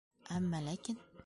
[0.39, 0.99] Әммә-ләкин